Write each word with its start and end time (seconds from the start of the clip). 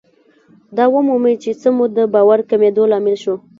دا 0.77 0.85
ومومئ 0.93 1.35
چې 1.43 1.51
څه 1.61 1.69
مو 1.75 1.85
د 1.97 1.99
باور 2.13 2.39
کمېدو 2.49 2.83
لامل 2.91 3.15
شو. 3.23 3.35